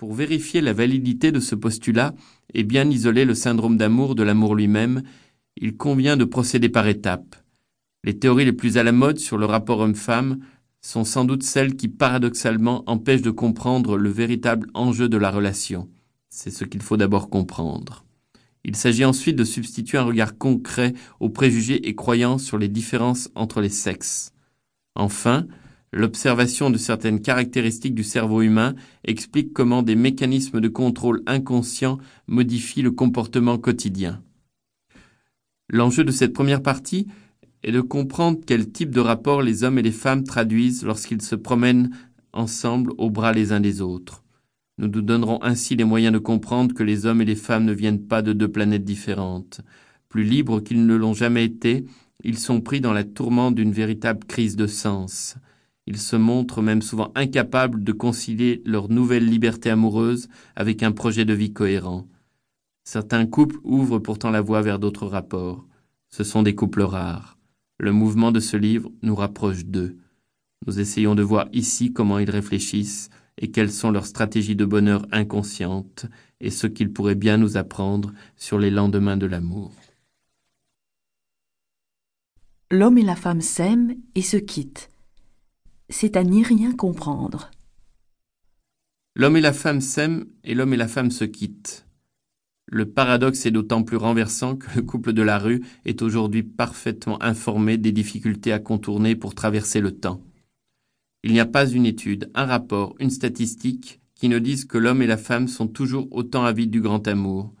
Pour 0.00 0.14
vérifier 0.14 0.62
la 0.62 0.72
validité 0.72 1.30
de 1.30 1.40
ce 1.40 1.54
postulat 1.54 2.14
et 2.54 2.62
bien 2.62 2.88
isoler 2.88 3.26
le 3.26 3.34
syndrome 3.34 3.76
d'amour 3.76 4.14
de 4.14 4.22
l'amour 4.22 4.54
lui-même, 4.54 5.02
il 5.58 5.76
convient 5.76 6.16
de 6.16 6.24
procéder 6.24 6.70
par 6.70 6.86
étapes. 6.86 7.36
Les 8.02 8.18
théories 8.18 8.46
les 8.46 8.54
plus 8.54 8.78
à 8.78 8.82
la 8.82 8.92
mode 8.92 9.18
sur 9.18 9.36
le 9.36 9.44
rapport 9.44 9.80
homme-femme 9.80 10.38
sont 10.80 11.04
sans 11.04 11.26
doute 11.26 11.42
celles 11.42 11.76
qui 11.76 11.88
paradoxalement 11.88 12.82
empêchent 12.86 13.20
de 13.20 13.30
comprendre 13.30 13.98
le 13.98 14.08
véritable 14.08 14.68
enjeu 14.72 15.06
de 15.10 15.18
la 15.18 15.30
relation. 15.30 15.90
C'est 16.30 16.50
ce 16.50 16.64
qu'il 16.64 16.80
faut 16.80 16.96
d'abord 16.96 17.28
comprendre. 17.28 18.06
Il 18.64 18.76
s'agit 18.76 19.04
ensuite 19.04 19.36
de 19.36 19.44
substituer 19.44 19.98
un 19.98 20.04
regard 20.04 20.38
concret 20.38 20.94
aux 21.20 21.28
préjugés 21.28 21.86
et 21.86 21.94
croyances 21.94 22.44
sur 22.44 22.56
les 22.56 22.68
différences 22.68 23.28
entre 23.34 23.60
les 23.60 23.68
sexes. 23.68 24.32
Enfin, 24.94 25.46
l'observation 25.92 26.70
de 26.70 26.78
certaines 26.78 27.20
caractéristiques 27.20 27.94
du 27.94 28.04
cerveau 28.04 28.42
humain 28.42 28.74
explique 29.04 29.52
comment 29.52 29.82
des 29.82 29.96
mécanismes 29.96 30.60
de 30.60 30.68
contrôle 30.68 31.22
inconscient 31.26 31.98
modifient 32.26 32.82
le 32.82 32.92
comportement 32.92 33.58
quotidien. 33.58 34.22
L'enjeu 35.68 36.04
de 36.04 36.10
cette 36.10 36.32
première 36.32 36.62
partie 36.62 37.06
est 37.62 37.72
de 37.72 37.80
comprendre 37.80 38.40
quel 38.46 38.70
type 38.70 38.90
de 38.90 39.00
rapport 39.00 39.42
les 39.42 39.64
hommes 39.64 39.78
et 39.78 39.82
les 39.82 39.92
femmes 39.92 40.24
traduisent 40.24 40.84
lorsqu'ils 40.84 41.22
se 41.22 41.36
promènent 41.36 41.90
ensemble 42.32 42.92
au 42.98 43.10
bras 43.10 43.32
les 43.32 43.52
uns 43.52 43.60
des 43.60 43.80
autres. 43.80 44.24
Nous 44.78 44.88
nous 44.88 45.02
donnerons 45.02 45.42
ainsi 45.42 45.76
les 45.76 45.84
moyens 45.84 46.12
de 46.12 46.18
comprendre 46.18 46.74
que 46.74 46.82
les 46.82 47.04
hommes 47.04 47.20
et 47.20 47.26
les 47.26 47.36
femmes 47.36 47.66
ne 47.66 47.72
viennent 47.72 48.06
pas 48.06 48.22
de 48.22 48.32
deux 48.32 48.48
planètes 48.48 48.84
différentes. 48.84 49.60
Plus 50.08 50.24
libres 50.24 50.60
qu'ils 50.60 50.86
ne 50.86 50.94
l'ont 50.96 51.12
jamais 51.12 51.44
été, 51.44 51.84
ils 52.24 52.38
sont 52.38 52.60
pris 52.60 52.80
dans 52.80 52.92
la 52.92 53.04
tourmente 53.04 53.54
d'une 53.54 53.72
véritable 53.72 54.24
crise 54.24 54.56
de 54.56 54.66
sens. 54.66 55.36
Ils 55.86 55.98
se 55.98 56.16
montrent 56.16 56.62
même 56.62 56.82
souvent 56.82 57.10
incapables 57.14 57.82
de 57.82 57.92
concilier 57.92 58.62
leur 58.64 58.88
nouvelle 58.88 59.26
liberté 59.26 59.70
amoureuse 59.70 60.28
avec 60.56 60.82
un 60.82 60.92
projet 60.92 61.24
de 61.24 61.34
vie 61.34 61.52
cohérent. 61.52 62.06
Certains 62.84 63.26
couples 63.26 63.58
ouvrent 63.62 63.98
pourtant 63.98 64.30
la 64.30 64.40
voie 64.40 64.62
vers 64.62 64.78
d'autres 64.78 65.06
rapports. 65.06 65.66
Ce 66.10 66.24
sont 66.24 66.42
des 66.42 66.54
couples 66.54 66.82
rares. 66.82 67.38
Le 67.78 67.92
mouvement 67.92 68.32
de 68.32 68.40
ce 68.40 68.56
livre 68.56 68.90
nous 69.02 69.14
rapproche 69.14 69.64
d'eux. 69.64 69.96
Nous 70.66 70.80
essayons 70.80 71.14
de 71.14 71.22
voir 71.22 71.48
ici 71.52 71.92
comment 71.92 72.18
ils 72.18 72.30
réfléchissent, 72.30 73.10
et 73.40 73.50
quelles 73.50 73.72
sont 73.72 73.90
leurs 73.90 74.06
stratégies 74.06 74.56
de 74.56 74.64
bonheur 74.64 75.06
inconscientes 75.10 76.06
et 76.40 76.50
ce 76.50 76.66
qu'ils 76.66 76.92
pourraient 76.92 77.14
bien 77.14 77.38
nous 77.38 77.56
apprendre 77.56 78.12
sur 78.36 78.58
les 78.58 78.70
lendemains 78.70 79.16
de 79.16 79.26
l'amour. 79.26 79.72
L'homme 82.70 82.98
et 82.98 83.02
la 83.02 83.16
femme 83.16 83.40
s'aiment 83.40 83.96
et 84.14 84.22
se 84.22 84.36
quittent. 84.36 84.90
C'est 85.92 86.16
à 86.16 86.22
n'y 86.22 86.44
rien 86.44 86.72
comprendre. 86.72 87.50
L'homme 89.16 89.36
et 89.36 89.40
la 89.40 89.52
femme 89.52 89.80
s'aiment 89.80 90.24
et 90.44 90.54
l'homme 90.54 90.72
et 90.72 90.76
la 90.76 90.86
femme 90.86 91.10
se 91.10 91.24
quittent. 91.24 91.84
Le 92.66 92.88
paradoxe 92.88 93.44
est 93.44 93.50
d'autant 93.50 93.82
plus 93.82 93.96
renversant 93.96 94.54
que 94.54 94.68
le 94.76 94.82
couple 94.82 95.12
de 95.12 95.22
la 95.22 95.40
rue 95.40 95.64
est 95.84 96.00
aujourd'hui 96.02 96.44
parfaitement 96.44 97.20
informé 97.20 97.76
des 97.76 97.90
difficultés 97.90 98.52
à 98.52 98.60
contourner 98.60 99.16
pour 99.16 99.34
traverser 99.34 99.80
le 99.80 99.90
temps. 99.90 100.22
Il 101.24 101.32
n'y 101.32 101.40
a 101.40 101.46
pas 101.46 101.68
une 101.68 101.86
étude, 101.86 102.30
un 102.36 102.46
rapport, 102.46 102.94
une 103.00 103.10
statistique 103.10 104.00
qui 104.14 104.28
ne 104.28 104.38
disent 104.38 104.66
que 104.66 104.78
l'homme 104.78 105.02
et 105.02 105.08
la 105.08 105.16
femme 105.16 105.48
sont 105.48 105.66
toujours 105.66 106.06
autant 106.12 106.44
avides 106.44 106.70
du 106.70 106.80
grand 106.80 107.08
amour. 107.08 107.52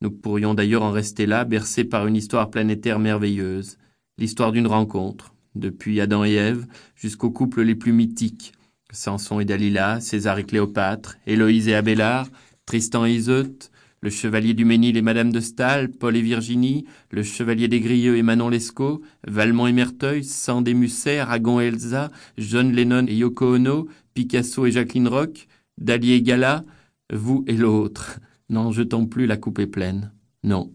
Nous 0.00 0.10
pourrions 0.10 0.54
d'ailleurs 0.54 0.82
en 0.82 0.92
rester 0.92 1.26
là, 1.26 1.44
bercés 1.44 1.84
par 1.84 2.06
une 2.06 2.16
histoire 2.16 2.50
planétaire 2.50 2.98
merveilleuse, 2.98 3.76
l'histoire 4.16 4.52
d'une 4.52 4.66
rencontre, 4.66 5.34
depuis 5.58 6.00
Adam 6.00 6.24
et 6.24 6.34
Ève 6.34 6.66
jusqu'aux 6.94 7.30
couples 7.30 7.62
les 7.62 7.74
plus 7.74 7.92
mythiques, 7.92 8.52
Samson 8.90 9.40
et 9.40 9.44
Dalila, 9.44 10.00
César 10.00 10.38
et 10.38 10.44
Cléopâtre, 10.44 11.16
Héloïse 11.26 11.68
et 11.68 11.74
Abélard, 11.74 12.28
Tristan 12.64 13.06
et 13.06 13.12
Iseut, 13.12 13.70
le 14.00 14.10
chevalier 14.10 14.54
du 14.54 14.64
Ménil 14.64 14.96
et 14.96 15.02
Madame 15.02 15.32
de 15.32 15.40
Staël, 15.40 15.90
Paul 15.90 16.16
et 16.16 16.22
Virginie, 16.22 16.84
le 17.10 17.22
chevalier 17.22 17.68
des 17.68 17.80
Grieux 17.80 18.16
et 18.16 18.22
Manon 18.22 18.48
Lescaut, 18.48 19.02
Valmont 19.26 19.66
et 19.66 19.72
Merteuil, 19.72 20.22
Sand 20.24 20.68
et 20.68 20.74
Musset, 20.74 21.18
Aragon 21.18 21.60
et 21.60 21.66
Elsa, 21.66 22.10
John 22.38 22.72
Lennon 22.72 23.06
et 23.08 23.16
Yoko 23.16 23.54
Ono, 23.56 23.88
Picasso 24.14 24.66
et 24.66 24.70
Jacqueline 24.70 25.08
Roch, 25.08 25.48
Dali 25.78 26.12
et 26.12 26.22
Gala, 26.22 26.64
vous 27.12 27.44
et 27.46 27.56
l'autre. 27.56 28.20
N'en 28.48 28.70
jetons 28.70 29.06
plus, 29.06 29.26
la 29.26 29.36
coupe 29.36 29.58
est 29.58 29.66
pleine. 29.66 30.12
Non, 30.44 30.72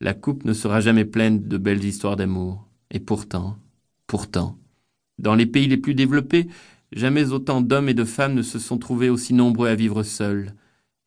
la 0.00 0.12
coupe 0.12 0.44
ne 0.44 0.52
sera 0.52 0.80
jamais 0.80 1.04
pleine 1.04 1.48
de 1.48 1.56
belles 1.56 1.84
histoires 1.84 2.16
d'amour. 2.16 2.68
Et 2.90 3.00
pourtant, 3.00 3.56
pourtant, 4.14 4.56
dans 5.18 5.34
les 5.34 5.44
pays 5.44 5.66
les 5.66 5.76
plus 5.76 5.96
développés, 5.96 6.46
jamais 6.92 7.32
autant 7.32 7.60
d'hommes 7.60 7.88
et 7.88 7.94
de 7.94 8.04
femmes 8.04 8.34
ne 8.34 8.42
se 8.42 8.60
sont 8.60 8.78
trouvés 8.78 9.10
aussi 9.10 9.34
nombreux 9.34 9.66
à 9.66 9.74
vivre 9.74 10.04
seuls. 10.04 10.54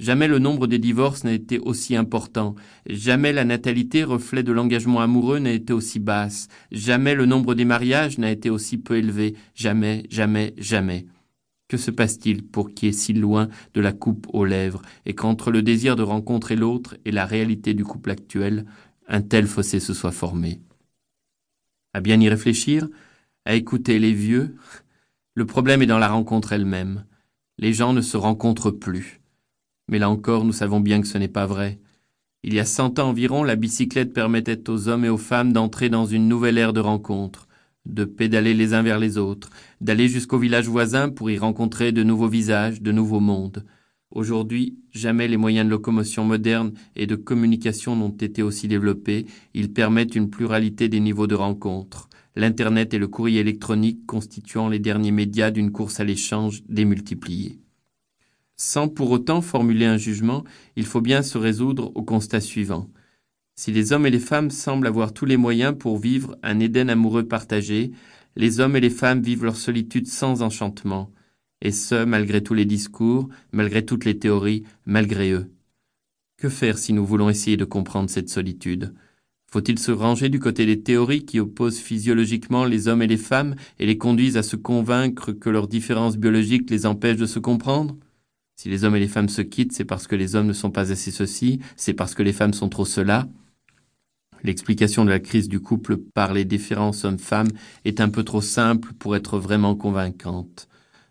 Jamais 0.01 0.27
le 0.27 0.39
nombre 0.39 0.67
des 0.67 0.77
divorces 0.77 1.23
n'a 1.23 1.31
été 1.31 1.57
aussi 1.57 1.95
important. 1.95 2.55
Jamais 2.85 3.31
la 3.31 3.45
natalité, 3.45 4.03
reflet 4.03 4.43
de 4.43 4.51
l'engagement 4.51 4.99
amoureux, 4.99 5.39
n'a 5.39 5.53
été 5.53 5.71
aussi 5.71 5.99
basse. 5.99 6.49
Jamais 6.73 7.15
le 7.15 7.25
nombre 7.25 7.55
des 7.55 7.63
mariages 7.63 8.17
n'a 8.17 8.29
été 8.29 8.49
aussi 8.49 8.77
peu 8.77 8.97
élevé. 8.97 9.35
Jamais, 9.55 10.03
jamais, 10.09 10.53
jamais. 10.57 11.05
Que 11.69 11.77
se 11.77 11.91
passe-t-il 11.91 12.43
pour 12.43 12.73
qui 12.73 12.87
est 12.87 12.91
si 12.91 13.13
loin 13.13 13.47
de 13.73 13.79
la 13.79 13.93
coupe 13.93 14.27
aux 14.33 14.43
lèvres 14.43 14.81
et 15.05 15.15
qu'entre 15.15 15.49
le 15.49 15.61
désir 15.61 15.95
de 15.95 16.03
rencontrer 16.03 16.57
l'autre 16.57 16.97
et 17.05 17.11
la 17.11 17.25
réalité 17.25 17.73
du 17.73 17.85
couple 17.85 18.11
actuel, 18.11 18.65
un 19.07 19.21
tel 19.21 19.47
fossé 19.47 19.79
se 19.79 19.93
soit 19.93 20.11
formé? 20.11 20.59
À 21.97 21.99
bien 21.99 22.21
y 22.21 22.29
réfléchir, 22.29 22.87
à 23.43 23.55
écouter 23.55 23.97
les 23.97 24.13
vieux, 24.13 24.55
le 25.33 25.47
problème 25.47 25.81
est 25.81 25.87
dans 25.87 25.97
la 25.97 26.09
rencontre 26.09 26.53
elle-même. 26.53 27.05
Les 27.57 27.73
gens 27.73 27.91
ne 27.91 28.01
se 28.01 28.17
rencontrent 28.17 28.69
plus. 28.69 29.19
Mais 29.87 29.97
là 29.97 30.07
encore, 30.07 30.45
nous 30.45 30.53
savons 30.53 30.79
bien 30.79 31.01
que 31.01 31.07
ce 31.07 31.17
n'est 31.17 31.27
pas 31.27 31.47
vrai. 31.47 31.79
Il 32.43 32.53
y 32.53 32.59
a 32.59 32.65
cent 32.65 32.99
ans 32.99 33.09
environ, 33.09 33.43
la 33.43 33.55
bicyclette 33.55 34.13
permettait 34.13 34.69
aux 34.69 34.89
hommes 34.89 35.05
et 35.05 35.09
aux 35.09 35.17
femmes 35.17 35.53
d'entrer 35.53 35.89
dans 35.89 36.05
une 36.05 36.27
nouvelle 36.27 36.59
ère 36.59 36.71
de 36.71 36.81
rencontres, 36.81 37.47
de 37.87 38.05
pédaler 38.05 38.53
les 38.53 38.75
uns 38.75 38.83
vers 38.83 38.99
les 38.99 39.17
autres, 39.17 39.49
d'aller 39.81 40.07
jusqu'au 40.07 40.37
village 40.37 40.67
voisin 40.67 41.09
pour 41.09 41.31
y 41.31 41.39
rencontrer 41.39 41.91
de 41.91 42.03
nouveaux 42.03 42.29
visages, 42.29 42.79
de 42.79 42.91
nouveaux 42.91 43.21
mondes. 43.21 43.65
Aujourd'hui, 44.11 44.77
jamais 44.91 45.27
les 45.27 45.37
moyens 45.37 45.65
de 45.65 45.71
locomotion 45.71 46.23
modernes 46.23 46.73
et 46.95 47.07
de 47.07 47.15
communication 47.15 47.95
n'ont 47.95 48.15
été 48.15 48.41
aussi 48.41 48.67
développés. 48.67 49.25
Ils 49.53 49.73
permettent 49.73 50.15
une 50.15 50.29
pluralité 50.29 50.87
des 50.87 51.01
niveaux 51.01 51.27
de 51.27 51.35
rencontres. 51.35 52.09
L'Internet 52.35 52.93
et 52.93 52.99
le 52.99 53.07
courrier 53.07 53.41
électronique 53.41 54.05
constituant 54.05 54.69
les 54.69 54.79
derniers 54.79 55.11
médias 55.11 55.51
d'une 55.51 55.71
course 55.71 55.99
à 55.99 56.03
l'échange 56.03 56.63
démultipliée. 56.69 57.59
Sans 58.55 58.87
pour 58.87 59.11
autant 59.11 59.41
formuler 59.41 59.85
un 59.85 59.97
jugement, 59.97 60.43
il 60.75 60.85
faut 60.85 61.01
bien 61.01 61.21
se 61.21 61.37
résoudre 61.37 61.91
au 61.95 62.03
constat 62.03 62.41
suivant. 62.41 62.89
Si 63.55 63.71
les 63.71 63.91
hommes 63.91 64.05
et 64.05 64.11
les 64.11 64.19
femmes 64.19 64.51
semblent 64.51 64.87
avoir 64.87 65.13
tous 65.13 65.25
les 65.25 65.37
moyens 65.37 65.75
pour 65.77 65.97
vivre 65.97 66.37
un 66.43 66.59
Éden 66.59 66.89
amoureux 66.89 67.27
partagé, 67.27 67.91
les 68.35 68.59
hommes 68.59 68.75
et 68.75 68.81
les 68.81 68.89
femmes 68.89 69.21
vivent 69.21 69.43
leur 69.43 69.57
solitude 69.57 70.07
sans 70.07 70.43
enchantement, 70.43 71.11
et 71.61 71.71
ce, 71.71 72.03
malgré 72.05 72.43
tous 72.43 72.53
les 72.53 72.65
discours, 72.65 73.29
malgré 73.51 73.85
toutes 73.85 74.05
les 74.05 74.19
théories, 74.19 74.63
malgré 74.85 75.31
eux. 75.31 75.49
Que 76.37 76.49
faire 76.49 76.77
si 76.77 76.93
nous 76.93 77.05
voulons 77.05 77.29
essayer 77.29 77.57
de 77.57 77.65
comprendre 77.65 78.09
cette 78.09 78.29
solitude? 78.29 78.93
Faut-il 79.49 79.79
se 79.79 79.91
ranger 79.91 80.29
du 80.29 80.39
côté 80.39 80.65
des 80.65 80.81
théories 80.81 81.25
qui 81.25 81.39
opposent 81.39 81.79
physiologiquement 81.79 82.65
les 82.65 82.87
hommes 82.87 83.01
et 83.01 83.07
les 83.07 83.17
femmes 83.17 83.55
et 83.79 83.85
les 83.85 83.97
conduisent 83.97 84.37
à 84.37 84.43
se 84.43 84.57
convaincre 84.57 85.31
que 85.31 85.49
leurs 85.49 85.69
différences 85.69 86.17
biologiques 86.17 86.69
les 86.69 86.85
empêchent 86.85 87.17
de 87.17 87.25
se 87.25 87.39
comprendre? 87.39 87.97
Si 88.57 88.69
les 88.69 88.83
hommes 88.83 88.95
et 88.95 88.99
les 88.99 89.07
femmes 89.07 89.29
se 89.29 89.41
quittent, 89.41 89.71
c'est 89.71 89.85
parce 89.85 90.05
que 90.05 90.15
les 90.15 90.35
hommes 90.35 90.47
ne 90.47 90.53
sont 90.53 90.71
pas 90.71 90.91
assez 90.91 91.11
ceci, 91.11 91.59
c'est 91.75 91.93
parce 91.93 92.13
que 92.13 92.23
les 92.23 92.33
femmes 92.33 92.53
sont 92.53 92.69
trop 92.69 92.85
cela. 92.85 93.27
L'explication 94.43 95.05
de 95.05 95.09
la 95.09 95.19
crise 95.19 95.47
du 95.47 95.59
couple 95.59 95.97
par 95.97 96.33
les 96.33 96.45
différences 96.45 97.03
hommes-femmes 97.05 97.51
est 97.85 98.01
un 98.01 98.09
peu 98.09 98.23
trop 98.23 98.41
simple 98.41 98.93
pour 98.93 99.15
être 99.15 99.39
vraiment 99.39 99.75
convaincante. 99.75 100.67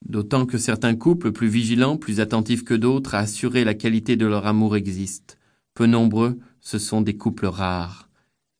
D'autant 0.09 0.47
que 0.47 0.56
certains 0.56 0.94
couples 0.94 1.33
plus 1.33 1.49
vigilants, 1.49 1.97
plus 1.97 2.21
attentifs 2.21 2.65
que 2.65 2.75
d'autres 2.75 3.17
à 3.17 3.21
assurer 3.21 3.65
la 3.65 3.75
qualité 3.75 4.15
de 4.15 4.27
leur 4.27 4.47
amour 4.47 4.77
existent. 4.77 5.34
Peu 5.75 5.86
nombreux, 5.86 6.39
ce 6.60 6.78
sont 6.78 7.01
des 7.01 7.16
couples 7.16 7.47
rares. 7.47 8.09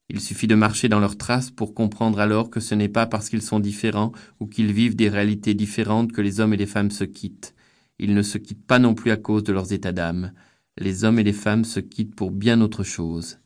Il 0.09 0.21
suffit 0.21 0.49
de 0.49 0.57
marcher 0.57 0.89
dans 0.89 0.99
leurs 0.99 1.17
traces 1.17 1.53
pour 1.53 1.73
comprendre 1.73 2.19
alors 2.19 2.51
que 2.51 2.59
ce 2.59 2.75
n'est 2.75 2.89
pas 2.89 3.07
parce 3.07 3.29
qu'ils 3.29 3.43
sont 3.43 3.61
différents 3.61 4.13
ou 4.41 4.47
qu'ils 4.47 4.73
vivent 4.73 4.97
des 4.97 5.09
réalités 5.09 5.55
différentes 5.55 6.13
que 6.13 6.21
les 6.21 6.41
hommes 6.41 6.53
et 6.53 6.57
les 6.57 6.67
femmes 6.67 6.91
se 6.91 7.05
quittent. 7.05 7.55
Ils 7.99 8.15
ne 8.15 8.23
se 8.23 8.39
quittent 8.39 8.67
pas 8.67 8.81
non 8.81 8.95
plus 8.95 9.13
à 9.13 9.17
cause 9.17 9.45
de 9.45 9.53
leurs 9.53 9.73
états 9.73 9.93
d'âme. 9.93 10.33
Les 10.79 11.05
hommes 11.05 11.19
et 11.21 11.25
les 11.25 11.33
femmes 11.33 11.65
se 11.65 11.81
quittent 11.81 12.15
pour 12.15 12.33
bien 12.33 12.61
autre 12.61 12.83
chose. 12.83 13.39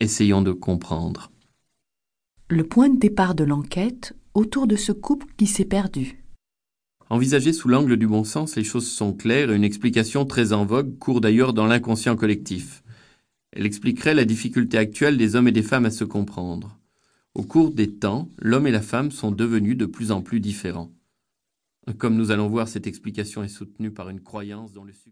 Essayons 0.00 0.42
de 0.42 0.52
comprendre. 0.52 1.32
Le 2.48 2.64
point 2.64 2.88
de 2.88 2.98
départ 2.98 3.34
de 3.34 3.44
l'enquête 3.44 4.14
autour 4.34 4.68
de 4.68 4.76
ce 4.76 4.92
couple 4.92 5.26
qui 5.36 5.46
s'est 5.46 5.64
perdu. 5.64 6.22
Envisagé 7.10 7.54
sous 7.54 7.68
l'angle 7.68 7.96
du 7.96 8.06
bon 8.06 8.22
sens, 8.22 8.54
les 8.56 8.64
choses 8.64 8.90
sont 8.90 9.14
claires 9.14 9.50
et 9.50 9.56
une 9.56 9.64
explication 9.64 10.26
très 10.26 10.52
en 10.52 10.66
vogue 10.66 10.98
court 10.98 11.22
d'ailleurs 11.22 11.54
dans 11.54 11.66
l'inconscient 11.66 12.16
collectif. 12.16 12.82
Elle 13.52 13.64
expliquerait 13.64 14.14
la 14.14 14.26
difficulté 14.26 14.76
actuelle 14.76 15.16
des 15.16 15.34
hommes 15.34 15.48
et 15.48 15.52
des 15.52 15.62
femmes 15.62 15.86
à 15.86 15.90
se 15.90 16.04
comprendre. 16.04 16.78
Au 17.34 17.44
cours 17.44 17.70
des 17.70 17.94
temps, 17.94 18.30
l'homme 18.38 18.66
et 18.66 18.72
la 18.72 18.82
femme 18.82 19.10
sont 19.10 19.32
devenus 19.32 19.76
de 19.76 19.86
plus 19.86 20.10
en 20.10 20.20
plus 20.20 20.40
différents. 20.40 20.92
Comme 21.96 22.16
nous 22.16 22.30
allons 22.30 22.48
voir, 22.48 22.68
cette 22.68 22.86
explication 22.86 23.42
est 23.42 23.48
soutenue 23.48 23.90
par 23.90 24.10
une 24.10 24.20
croyance 24.20 24.74
dont 24.74 24.84
le 24.84 24.92
succès 24.92 25.04